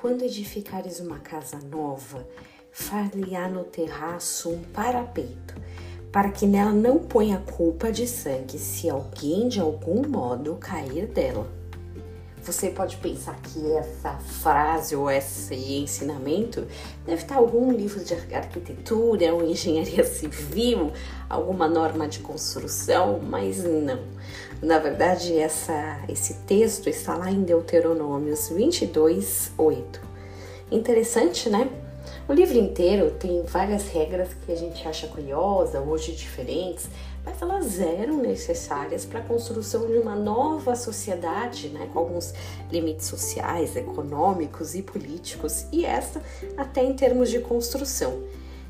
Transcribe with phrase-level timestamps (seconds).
[0.00, 2.26] quando edificares uma casa nova,
[2.72, 5.54] far-lhe-á no terraço um parapeito,
[6.10, 11.59] para que nela não ponha culpa de sangue se alguém de algum modo cair dela.
[12.42, 16.66] Você pode pensar que essa frase ou esse ensinamento
[17.04, 20.90] deve estar em algum livro de arquitetura ou engenharia civil,
[21.28, 24.00] alguma norma de construção, mas não.
[24.62, 30.00] Na verdade, essa, esse texto está lá em Deuteronômios 22, 8.
[30.70, 31.68] Interessante, né?
[32.30, 36.88] O livro inteiro tem várias regras que a gente acha curiosa, hoje diferentes,
[37.24, 42.32] mas elas eram necessárias para a construção de uma nova sociedade, né, com alguns
[42.70, 46.22] limites sociais, econômicos e políticos, e essa
[46.56, 48.22] até em termos de construção.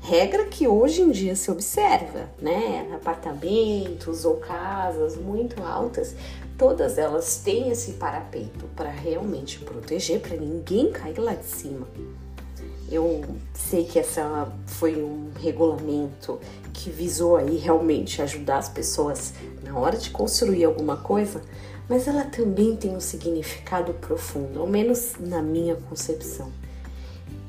[0.00, 2.88] Regra que hoje em dia se observa, né?
[2.94, 6.14] Apartamentos ou casas muito altas,
[6.56, 11.88] todas elas têm esse parapeito para realmente proteger, para ninguém cair lá de cima.
[12.90, 16.40] Eu sei que essa foi um regulamento
[16.72, 21.42] que visou aí realmente ajudar as pessoas na hora de construir alguma coisa,
[21.88, 26.50] mas ela também tem um significado profundo, ao menos na minha concepção.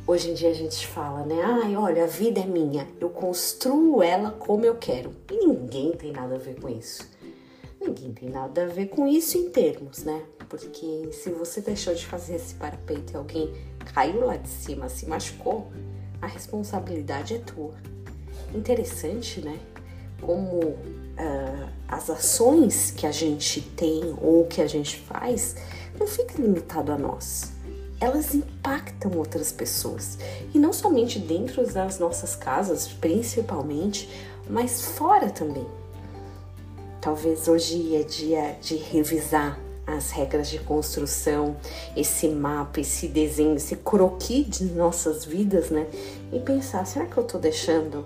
[0.06, 1.40] Hoje em dia a gente fala, né?
[1.44, 5.12] Ai, olha, a vida é minha, eu construo ela como eu quero.
[5.32, 7.08] E ninguém tem nada a ver com isso.
[7.82, 10.22] Ninguém tem nada a ver com isso em termos, né?
[10.50, 13.54] Porque se você deixou de fazer esse parapeito e alguém
[13.94, 15.72] caiu lá de cima, se machucou,
[16.22, 17.74] a responsabilidade é tua.
[18.54, 19.58] Interessante, né?
[20.22, 25.56] Como uh, as ações que a gente tem ou que a gente faz
[25.98, 27.54] não fica limitado a nós.
[28.02, 30.18] Elas impactam outras pessoas.
[30.54, 34.10] E não somente dentro das nossas casas, principalmente,
[34.50, 35.66] mas fora também.
[37.02, 41.56] Talvez hoje é dia de revisar as regras de construção,
[41.96, 45.88] esse mapa, esse desenho, esse croquis de nossas vidas, né?
[46.32, 48.06] E pensar, será que eu tô deixando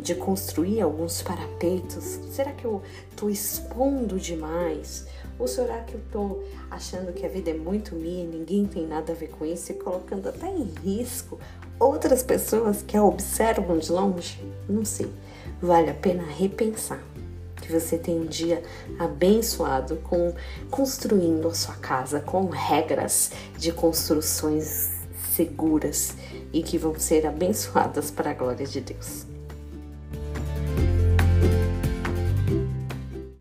[0.00, 2.18] de construir alguns parapeitos?
[2.30, 2.80] Será que eu
[3.14, 5.06] tô expondo demais?
[5.38, 9.12] Ou será que eu tô achando que a vida é muito minha, ninguém tem nada
[9.12, 11.38] a ver com isso e colocando até em risco
[11.78, 14.38] outras pessoas que a observam de longe?
[14.68, 15.10] Não sei.
[15.62, 17.02] Vale a pena repensar
[17.70, 18.62] que você tenha um dia
[18.98, 20.34] abençoado com
[20.70, 24.90] construindo a sua casa com regras de construções
[25.34, 26.14] seguras
[26.52, 29.26] e que vão ser abençoadas para a glória de Deus.